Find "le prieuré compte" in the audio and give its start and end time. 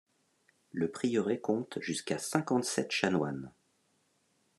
0.71-1.77